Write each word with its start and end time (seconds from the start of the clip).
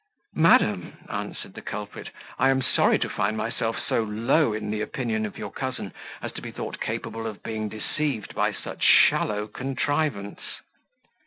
"Madam," 0.33 0.93
answered 1.11 1.53
the 1.53 1.61
culprit, 1.61 2.09
"I 2.39 2.49
am 2.49 2.63
sorry 2.63 2.97
to 2.97 3.07
find 3.07 3.37
myself 3.37 3.77
so 3.87 4.01
low 4.01 4.51
in 4.51 4.71
the 4.71 4.81
opinion 4.81 5.27
of 5.27 5.37
your 5.37 5.51
cousin 5.51 5.93
as 6.23 6.31
to 6.31 6.41
be 6.41 6.49
thought 6.49 6.79
capable 6.81 7.27
of 7.27 7.43
being 7.43 7.69
deceived 7.69 8.33
by 8.33 8.51
such 8.51 8.81
shallow 8.83 9.45
contrivance." 9.45 10.39